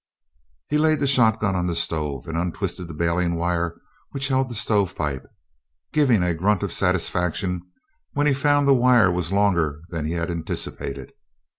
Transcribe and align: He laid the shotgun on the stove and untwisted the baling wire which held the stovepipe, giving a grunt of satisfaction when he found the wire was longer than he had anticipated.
He 0.67 0.79
laid 0.79 0.99
the 0.99 1.05
shotgun 1.05 1.55
on 1.55 1.67
the 1.67 1.75
stove 1.75 2.27
and 2.27 2.35
untwisted 2.35 2.87
the 2.87 2.93
baling 2.95 3.35
wire 3.35 3.79
which 4.09 4.29
held 4.29 4.49
the 4.49 4.55
stovepipe, 4.55 5.27
giving 5.93 6.23
a 6.23 6.33
grunt 6.33 6.63
of 6.63 6.73
satisfaction 6.73 7.61
when 8.13 8.25
he 8.25 8.33
found 8.33 8.67
the 8.67 8.73
wire 8.73 9.11
was 9.11 9.31
longer 9.31 9.83
than 9.89 10.05
he 10.07 10.13
had 10.13 10.31
anticipated. 10.31 11.13